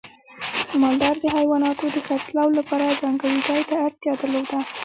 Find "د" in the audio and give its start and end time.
1.21-1.25, 1.95-1.97